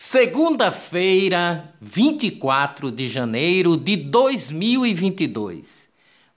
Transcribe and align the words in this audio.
Segunda-feira, 0.00 1.74
24 1.80 2.92
de 2.92 3.08
janeiro 3.08 3.76
de 3.76 3.96
2022. 3.96 5.88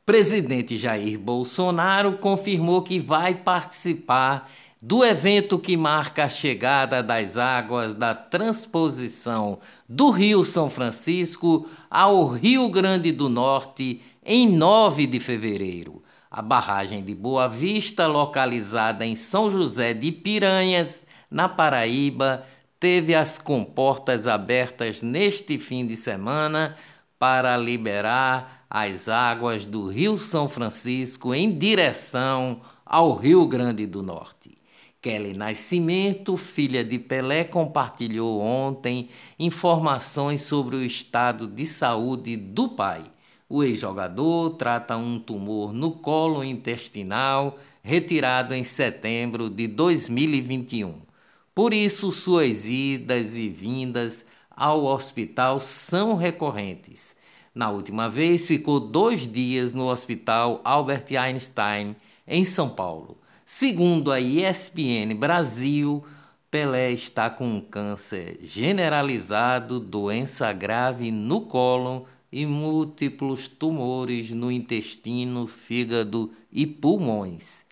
Presidente 0.04 0.80
Jair 0.80 1.20
Bolsonaro 1.20 2.14
confirmou 2.14 2.82
que 2.82 2.98
vai 2.98 3.36
participar 3.36 4.50
do 4.82 5.06
evento 5.06 5.60
que 5.60 5.78
marca 5.78 6.24
a 6.24 6.30
chegada 6.30 7.04
das 7.04 7.38
águas 7.38 7.94
da 7.94 8.16
transposição 8.16 9.60
do 9.88 10.10
Rio 10.10 10.44
São 10.44 10.68
Francisco 10.68 11.70
ao 11.88 12.30
Rio 12.30 12.68
Grande 12.68 13.12
do 13.12 13.30
Norte 13.30 14.02
em 14.26 14.50
9 14.50 15.06
de 15.06 15.20
fevereiro. 15.20 16.02
A 16.32 16.42
barragem 16.42 17.04
de 17.04 17.14
Boa 17.14 17.48
Vista, 17.48 18.08
localizada 18.08 19.06
em 19.06 19.16
São 19.16 19.52
José 19.52 19.94
de 19.94 20.12
Piranhas, 20.12 21.06
na 21.30 21.48
Paraíba, 21.48 22.44
teve 22.82 23.14
as 23.14 23.38
comportas 23.38 24.26
abertas 24.26 25.04
neste 25.04 25.60
fim 25.60 25.86
de 25.86 25.96
semana 25.96 26.76
para 27.20 27.56
liberar 27.56 28.66
as 28.68 29.08
águas 29.08 29.66
do 29.66 29.88
Rio 29.88 30.18
São 30.18 30.50
Francisco 30.50 31.32
em 31.32 31.56
direção 31.56 32.60
ao 32.84 33.16
Rio 33.16 33.46
Grande 33.46 33.86
do 33.86 34.02
Norte. 34.02 34.58
Kelly 35.00 35.36
Nascimento, 35.36 36.36
filha 36.36 36.84
de 36.84 36.98
Pelé, 36.98 37.44
compartilhou 37.44 38.42
ontem 38.42 39.10
informações 39.38 40.42
sobre 40.42 40.76
o 40.76 40.84
estado 40.84 41.46
de 41.46 41.68
saúde 41.68 42.36
do 42.36 42.70
pai. 42.70 43.04
O 43.48 43.64
ex-jogador 43.64 44.56
trata 44.56 44.98
um 44.98 45.20
tumor 45.20 45.72
no 45.72 45.92
colo 45.92 46.44
intestinal 46.44 47.60
retirado 47.84 48.56
em 48.56 48.64
setembro 48.64 49.52
de 49.52 49.68
2021. 49.68 51.11
Por 51.54 51.74
isso, 51.74 52.12
suas 52.12 52.66
idas 52.66 53.36
e 53.36 53.50
vindas 53.50 54.26
ao 54.50 54.86
hospital 54.86 55.60
são 55.60 56.16
recorrentes. 56.16 57.16
Na 57.54 57.70
última 57.70 58.10
vez, 58.10 58.48
ficou 58.48 58.80
dois 58.80 59.30
dias 59.30 59.74
no 59.74 59.88
Hospital 59.90 60.62
Albert 60.64 61.08
Einstein, 61.20 61.96
em 62.26 62.46
São 62.46 62.70
Paulo. 62.70 63.18
Segundo 63.46 64.14
a 64.14 64.22
ESPN 64.22 65.14
Brasil, 65.20 66.06
Pelé 66.50 66.92
está 66.92 67.30
com 67.30 67.46
um 67.46 67.60
câncer 67.60 68.40
generalizado, 68.44 69.78
doença 69.78 70.54
grave 70.54 71.12
no 71.12 71.42
cólon 71.42 72.04
e 72.32 72.46
múltiplos 72.46 73.50
tumores 73.50 74.32
no 74.32 74.50
intestino, 74.50 75.46
fígado 75.48 76.32
e 76.50 76.66
pulmões. 76.66 77.66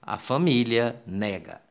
A 0.00 0.16
família 0.16 1.02
nega. 1.06 1.67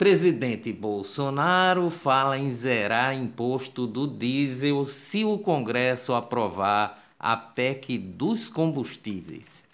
Presidente 0.00 0.72
Bolsonaro 0.72 1.90
fala 1.90 2.38
em 2.38 2.50
zerar 2.50 3.14
imposto 3.14 3.86
do 3.86 4.06
diesel 4.06 4.86
se 4.86 5.26
o 5.26 5.36
Congresso 5.36 6.14
aprovar 6.14 7.04
a 7.18 7.36
PEC 7.36 7.98
dos 7.98 8.48
combustíveis. 8.48 9.68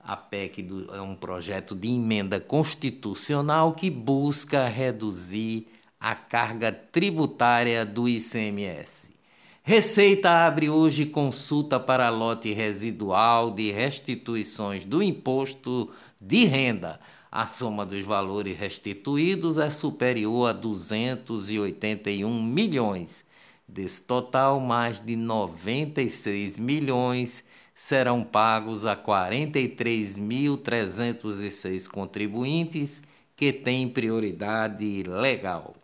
A 0.00 0.16
PEC 0.16 0.66
é 0.92 1.00
um 1.00 1.14
projeto 1.14 1.76
de 1.76 1.86
emenda 1.86 2.40
constitucional 2.40 3.72
que 3.72 3.88
busca 3.88 4.66
reduzir 4.66 5.68
a 6.00 6.16
carga 6.16 6.72
tributária 6.72 7.86
do 7.86 8.08
ICMS. 8.08 9.14
Receita 9.62 10.48
abre 10.48 10.68
hoje 10.68 11.06
consulta 11.06 11.78
para 11.78 12.10
lote 12.10 12.52
residual 12.52 13.52
de 13.52 13.70
restituições 13.70 14.84
do 14.84 15.00
imposto 15.00 15.92
de 16.20 16.44
renda 16.44 16.98
a 17.30 17.46
soma 17.46 17.86
dos 17.86 18.02
valores 18.02 18.58
restituídos 18.58 19.56
é 19.56 19.70
superior 19.70 20.50
a 20.50 20.52
281 20.52 22.42
milhões. 22.42 23.24
Desse 23.68 24.02
total, 24.02 24.58
mais 24.58 25.00
de 25.00 25.14
96 25.14 26.56
milhões 26.56 27.44
serão 27.72 28.24
pagos 28.24 28.84
a 28.84 28.96
43.306 28.96 31.86
contribuintes 31.86 33.04
que 33.36 33.52
têm 33.52 33.88
prioridade 33.88 35.04
legal. 35.04 35.76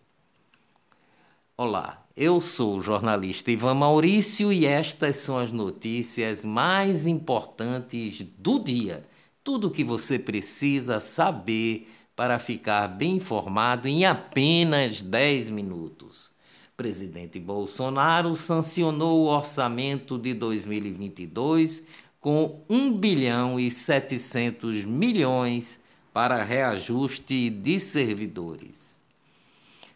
Olá, 1.56 2.05
eu 2.17 2.41
sou 2.41 2.79
o 2.79 2.83
jornalista 2.83 3.53
Ivan 3.53 3.75
Maurício 3.75 4.53
e 4.53 4.67
estas 4.67 5.15
são 5.17 5.39
as 5.39 5.53
notícias 5.53 6.45
mais 6.45 7.06
importantes 7.06 8.21
do 8.37 8.59
dia 8.59 9.05
tudo 9.47 9.69
o 9.69 9.71
que 9.71 9.84
você 9.84 10.19
precisa 10.19 10.99
saber 10.99 11.89
para 12.17 12.37
ficar 12.37 12.89
bem 12.89 13.15
informado 13.15 13.87
em 13.87 14.05
apenas 14.05 15.03
10 15.03 15.51
minutos. 15.51 16.33
Presidente 16.77 17.39
Bolsonaro 17.39 18.35
sancionou 18.35 19.21
o 19.21 19.29
orçamento 19.29 20.19
de 20.19 20.35
2022 20.35 21.87
com 22.21 22.61
1 22.69 22.99
bilhão 22.99 23.61
e 23.61 23.71
700 23.71 24.85
milhões 24.85 25.85
para 26.12 26.43
reajuste 26.43 27.49
de 27.49 27.79
servidores. 27.79 28.99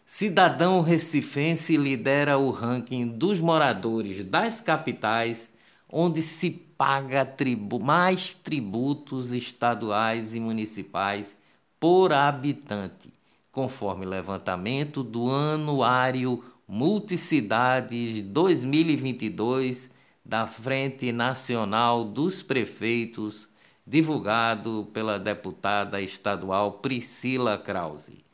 Cidadão 0.05 0.79
recifense 0.79 1.75
lidera 1.75 2.37
o 2.37 2.51
ranking 2.51 3.05
dos 3.05 3.41
moradores 3.41 4.23
das 4.23 4.61
capitais 4.61 5.49
onde 5.91 6.21
se 6.21 6.51
paga 6.81 7.23
tribu 7.23 7.79
mais 7.79 8.35
tributos 8.43 9.33
estaduais 9.33 10.33
e 10.33 10.39
municipais 10.39 11.37
por 11.79 12.11
habitante, 12.11 13.13
conforme 13.51 14.03
levantamento 14.03 15.03
do 15.03 15.29
Anuário 15.29 16.43
Multicidades 16.67 18.23
2022 18.23 19.91
da 20.25 20.47
Frente 20.47 21.11
Nacional 21.11 22.03
dos 22.03 22.41
Prefeitos, 22.41 23.49
divulgado 23.85 24.89
pela 24.91 25.19
deputada 25.19 26.01
estadual 26.01 26.79
Priscila 26.79 27.59
Krause. 27.59 28.25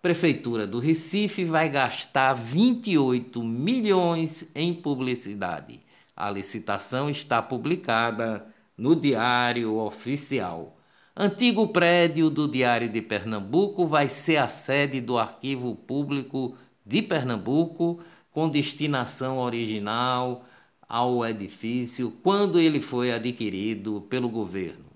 Prefeitura 0.00 0.64
do 0.64 0.78
Recife 0.78 1.44
vai 1.44 1.68
gastar 1.68 2.34
28 2.34 3.42
milhões 3.42 4.48
em 4.54 4.72
publicidade 4.72 5.80
a 6.20 6.30
licitação 6.30 7.08
está 7.08 7.40
publicada 7.40 8.46
no 8.76 8.94
Diário 8.94 9.76
Oficial. 9.76 10.76
Antigo 11.16 11.68
prédio 11.68 12.28
do 12.28 12.46
Diário 12.46 12.90
de 12.90 13.00
Pernambuco 13.00 13.86
vai 13.86 14.06
ser 14.06 14.36
a 14.36 14.46
sede 14.46 15.00
do 15.00 15.16
Arquivo 15.16 15.74
Público 15.74 16.54
de 16.84 17.00
Pernambuco, 17.00 18.00
com 18.30 18.50
destinação 18.50 19.38
original 19.38 20.44
ao 20.86 21.24
edifício 21.24 22.10
quando 22.22 22.60
ele 22.60 22.82
foi 22.82 23.12
adquirido 23.12 24.02
pelo 24.02 24.28
governo. 24.28 24.90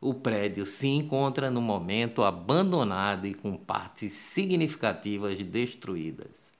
O 0.00 0.14
prédio 0.14 0.64
se 0.64 0.88
encontra 0.88 1.50
no 1.50 1.60
momento 1.60 2.22
abandonado 2.22 3.26
e 3.26 3.34
com 3.34 3.54
partes 3.54 4.14
significativas 4.14 5.38
destruídas. 5.42 6.59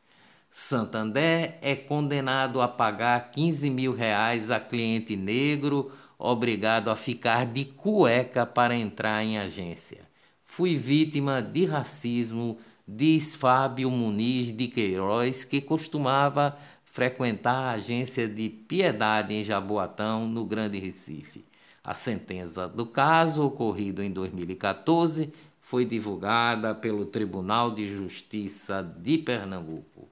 Santander 0.50 1.58
é 1.62 1.76
condenado 1.76 2.60
a 2.60 2.66
pagar 2.66 3.30
15 3.30 3.70
mil 3.70 3.94
reais 3.94 4.50
a 4.50 4.58
cliente 4.58 5.14
negro 5.14 5.92
obrigado 6.18 6.90
a 6.90 6.96
ficar 6.96 7.46
de 7.46 7.64
cueca 7.64 8.44
para 8.44 8.74
entrar 8.74 9.22
em 9.22 9.38
agência. 9.38 10.00
Fui 10.44 10.76
vítima 10.76 11.40
de 11.40 11.64
racismo, 11.66 12.58
diz 12.86 13.36
Fábio 13.36 13.90
Muniz 13.92 14.52
de 14.52 14.66
Queiroz, 14.66 15.44
que 15.44 15.60
costumava 15.60 16.58
frequentar 16.84 17.54
a 17.54 17.70
agência 17.70 18.26
de 18.26 18.48
Piedade 18.50 19.32
em 19.32 19.44
Jaboatão, 19.44 20.26
no 20.26 20.44
Grande 20.44 20.80
Recife. 20.80 21.44
A 21.82 21.94
sentença 21.94 22.66
do 22.66 22.86
caso, 22.86 23.46
ocorrido 23.46 24.02
em 24.02 24.10
2014, 24.10 25.32
foi 25.60 25.84
divulgada 25.84 26.74
pelo 26.74 27.06
Tribunal 27.06 27.70
de 27.70 27.86
Justiça 27.86 28.82
de 28.82 29.16
Pernambuco. 29.16 30.08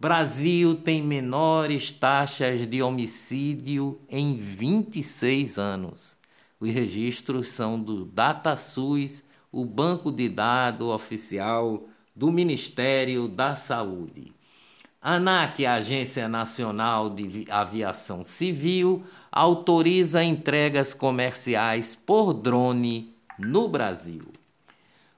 Brasil 0.00 0.76
tem 0.76 1.02
menores 1.02 1.90
taxas 1.90 2.66
de 2.66 2.82
homicídio 2.82 4.00
em 4.08 4.34
26 4.34 5.58
anos. 5.58 6.16
Os 6.58 6.70
registros 6.70 7.48
são 7.48 7.78
do 7.78 8.06
DataSUS, 8.06 9.24
o 9.52 9.62
banco 9.62 10.10
de 10.10 10.26
dados 10.26 10.88
oficial 10.88 11.86
do 12.16 12.32
Ministério 12.32 13.28
da 13.28 13.54
Saúde. 13.54 14.32
ANAC, 15.02 15.66
a 15.66 15.74
Agência 15.74 16.26
Nacional 16.30 17.10
de 17.10 17.44
Aviação 17.50 18.24
Civil, 18.24 19.04
autoriza 19.30 20.24
entregas 20.24 20.94
comerciais 20.94 21.94
por 21.94 22.32
drone 22.32 23.14
no 23.38 23.68
Brasil. 23.68 24.28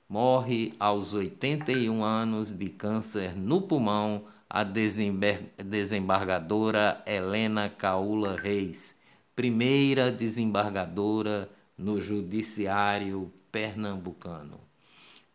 Morre 0.08 0.72
aos 0.80 1.14
81 1.14 2.02
anos 2.02 2.50
de 2.50 2.68
câncer 2.68 3.36
no 3.36 3.62
pulmão 3.62 4.24
a 4.54 4.64
desembargadora 4.64 7.02
Helena 7.06 7.70
Caula 7.70 8.36
Reis, 8.36 8.98
primeira 9.34 10.12
desembargadora 10.12 11.48
no 11.78 11.98
Judiciário 11.98 13.32
Pernambucano. 13.50 14.60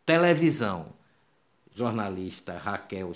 Televisão. 0.05 0.95
Jornalista 1.73 2.59
Raquel 2.59 3.11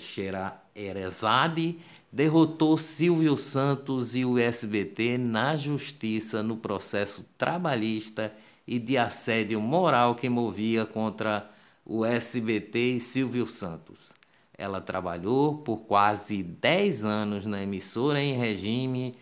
Erezade 0.74 1.78
derrotou 2.10 2.76
Silvio 2.76 3.36
Santos 3.36 4.16
e 4.16 4.24
o 4.24 4.38
SBT 4.38 5.18
na 5.18 5.56
justiça 5.56 6.42
no 6.42 6.56
processo 6.56 7.24
trabalhista 7.38 8.34
e 8.66 8.80
de 8.80 8.98
assédio 8.98 9.60
moral 9.60 10.16
que 10.16 10.28
movia 10.28 10.84
contra 10.84 11.48
o 11.84 12.04
SBT 12.04 12.96
e 12.96 13.00
Silvio 13.00 13.46
Santos. 13.46 14.20
Ela 14.56 14.80
trabalhou 14.80 15.58
por 15.58 15.82
quase 15.84 16.42
10 16.42 17.04
anos 17.04 17.46
na 17.46 17.62
emissora 17.62 18.20
em 18.20 18.34
regime 18.34 19.14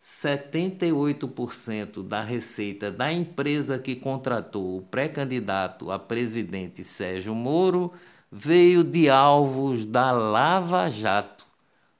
78% 0.00 2.04
da 2.04 2.22
receita 2.22 2.92
da 2.92 3.12
empresa 3.12 3.76
que 3.76 3.96
contratou 3.96 4.78
o 4.78 4.82
pré-candidato 4.82 5.90
a 5.90 5.98
presidente 5.98 6.84
Sérgio 6.84 7.34
Moro 7.34 7.92
veio 8.30 8.84
de 8.84 9.10
alvos 9.10 9.84
da 9.84 10.12
Lava 10.12 10.88
Jato. 10.88 11.44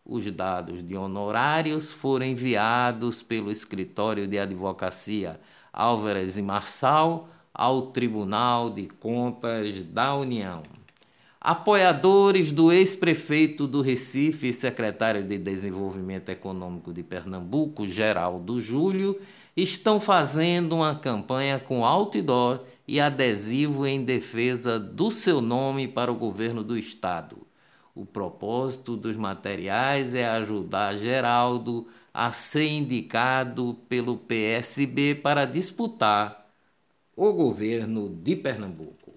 Os 0.05 0.31
dados 0.31 0.87
de 0.87 0.96
honorários 0.96 1.93
foram 1.93 2.26
enviados 2.26 3.25
pelo 3.25 3.50
escritório 3.50 4.28
de 4.28 4.38
advocacia 4.38 5.40
Álvares 5.73 6.38
e 6.38 6.43
Marçal 6.43 7.28
ao 7.58 7.87
Tribunal 7.87 8.69
de 8.69 8.87
Contas 8.87 9.82
da 9.85 10.14
União. 10.14 10.62
Apoiadores 11.41 12.53
do 12.53 12.70
ex-prefeito 12.70 13.67
do 13.67 13.81
Recife 13.81 14.49
e 14.49 14.53
secretário 14.53 15.23
de 15.23 15.38
Desenvolvimento 15.38 16.29
Econômico 16.29 16.93
de 16.93 17.03
Pernambuco, 17.03 17.87
Geraldo 17.87 18.61
Júlio, 18.61 19.19
estão 19.56 19.99
fazendo 19.99 20.76
uma 20.76 20.97
campanha 20.97 21.58
com 21.58 21.82
outdoor 21.82 22.61
e 22.87 23.00
adesivo 23.00 23.87
em 23.87 24.05
defesa 24.05 24.79
do 24.79 25.11
seu 25.11 25.41
nome 25.41 25.88
para 25.88 26.12
o 26.12 26.17
governo 26.17 26.62
do 26.62 26.76
estado. 26.76 27.38
O 27.94 28.05
propósito 28.05 28.99
dos 28.99 29.17
materiais 29.17 30.14
é 30.14 30.29
ajudar 30.29 30.97
Geraldo 30.97 31.87
a 32.12 32.31
ser 32.31 32.69
indicado 32.69 33.79
pelo 33.88 34.19
PSB 34.19 35.14
para 35.14 35.47
disputar 35.47 36.45
o 37.16 37.32
governo 37.32 38.08
de 38.10 38.36
Pernambuco. 38.36 39.10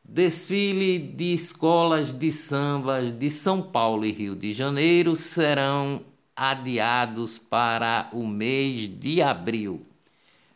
Desfile 0.10 0.98
de 1.00 1.34
escolas 1.34 2.18
de 2.18 2.32
sambas 2.32 3.12
de 3.12 3.30
São 3.30 3.62
Paulo 3.62 4.06
e 4.06 4.12
Rio 4.14 4.38
de 4.38 4.54
Janeiro 4.54 5.18
serão 5.18 6.02
adiados 6.34 7.38
para 7.38 8.10
o 8.14 8.26
mês 8.26 8.88
de 8.88 9.22
abril. 9.22 9.86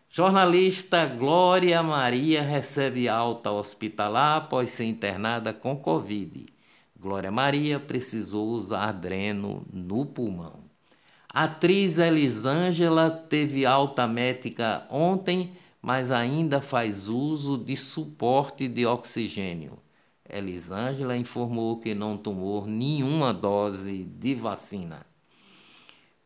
Jornalista 0.09 1.05
Glória 1.05 1.83
Maria 1.83 2.41
recebe 2.41 3.09
alta 3.09 3.51
hospitalar 3.51 4.37
após 4.37 4.69
ser 4.69 4.85
internada 4.85 5.53
com 5.53 5.75
Covid. 5.75 6.45
Glória 6.97 7.29
Maria 7.29 7.77
precisou 7.77 8.51
usar 8.51 8.93
dreno 8.93 9.65
no 9.71 10.05
pulmão. 10.05 10.61
A 11.27 11.43
atriz 11.43 11.97
Elisângela 11.97 13.09
teve 13.09 13.65
alta 13.65 14.07
médica 14.07 14.87
ontem 14.89 15.51
mas 15.81 16.11
ainda 16.11 16.61
faz 16.61 17.07
uso 17.07 17.57
de 17.57 17.75
suporte 17.75 18.67
de 18.67 18.85
oxigênio. 18.85 19.79
Elisângela 20.29 21.17
informou 21.17 21.79
que 21.79 21.93
não 21.93 22.15
tomou 22.15 22.65
nenhuma 22.65 23.33
dose 23.33 24.03
de 24.03 24.35
vacina. 24.35 25.05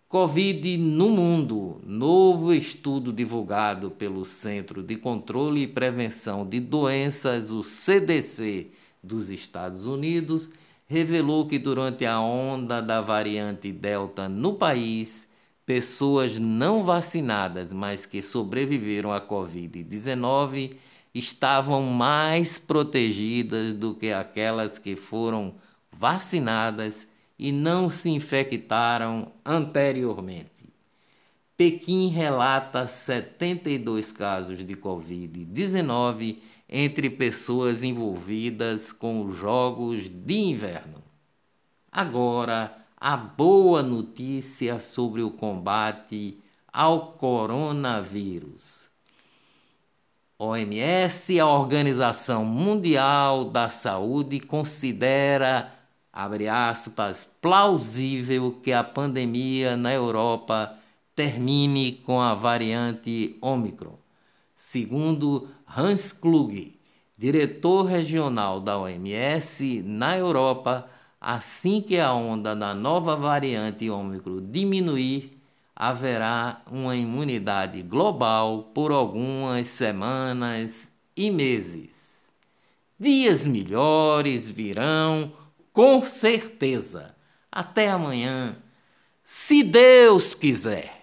Covid 0.07 0.77
no 0.77 1.09
mundo. 1.09 1.81
Novo 1.83 2.53
estudo 2.53 3.11
divulgado 3.11 3.89
pelo 3.89 4.23
Centro 4.23 4.83
de 4.83 4.95
Controle 4.95 5.63
e 5.63 5.67
Prevenção 5.67 6.47
de 6.47 6.59
Doenças, 6.59 7.51
o 7.51 7.63
CDC, 7.63 8.67
dos 9.01 9.29
Estados 9.29 9.85
Unidos, 9.85 10.51
revelou 10.87 11.47
que 11.47 11.57
durante 11.57 12.05
a 12.05 12.19
onda 12.19 12.81
da 12.81 13.01
variante 13.01 13.71
Delta 13.71 14.29
no 14.29 14.53
país, 14.53 15.31
pessoas 15.65 16.37
não 16.37 16.83
vacinadas, 16.83 17.73
mas 17.73 18.05
que 18.05 18.21
sobreviveram 18.21 19.11
à 19.11 19.19
Covid-19, 19.19 20.75
estavam 21.13 21.83
mais 21.83 22.59
protegidas 22.59 23.73
do 23.73 23.95
que 23.95 24.11
aquelas 24.11 24.77
que 24.77 24.95
foram 24.95 25.55
vacinadas 25.91 27.07
e 27.39 27.51
não 27.51 27.89
se 27.89 28.09
infectaram 28.09 29.31
anteriormente. 29.43 30.65
Pequim 31.57 32.09
relata 32.09 32.85
72 32.85 34.11
casos 34.11 34.65
de 34.65 34.75
Covid-19 34.75 36.37
entre 36.67 37.09
pessoas 37.09 37.81
envolvidas 37.81 38.91
com 38.91 39.23
os 39.23 39.37
Jogos 39.37 40.09
de 40.09 40.33
Inverno. 40.33 41.01
Agora, 41.89 42.84
a 42.97 43.17
boa 43.17 43.83
notícia 43.83 44.79
sobre 44.79 45.21
o 45.21 45.31
combate 45.31 46.37
ao 46.71 47.13
coronavírus. 47.13 48.89
OMS, 50.37 51.39
a 51.39 51.47
Organização 51.47 52.43
Mundial 52.43 53.45
da 53.45 53.69
Saúde, 53.69 54.39
considera, 54.39 55.73
abre 56.11 56.49
aspas, 56.49 57.37
plausível 57.41 58.59
que 58.61 58.73
a 58.73 58.83
pandemia 58.83 59.77
na 59.77 59.93
Europa 59.93 60.77
termine 61.15 61.93
com 61.93 62.19
a 62.19 62.33
variante 62.33 63.37
Omicron. 63.41 63.97
Segundo 64.53 65.47
Hans 65.65 66.11
Kluge, 66.11 66.77
diretor 67.17 67.85
regional 67.85 68.59
da 68.59 68.77
OMS 68.77 69.83
na 69.85 70.17
Europa, 70.17 70.89
assim 71.25 71.81
que 71.81 71.99
a 71.99 72.13
onda 72.13 72.55
da 72.55 72.75
nova 72.75 73.15
variante 73.15 73.89
Ômicron 73.89 74.45
diminuir, 74.51 75.41
haverá 75.75 76.61
uma 76.69 76.95
imunidade 76.95 77.81
global 77.81 78.69
por 78.75 78.91
algumas 78.91 79.67
semanas 79.67 80.91
e 81.17 81.31
meses. 81.31 82.29
Dias 82.99 83.43
melhores 83.47 84.47
virão, 84.47 85.33
com 85.73 86.03
certeza. 86.03 87.15
Até 87.51 87.89
amanhã, 87.89 88.55
se 89.23 89.63
Deus 89.63 90.35
quiser. 90.35 90.94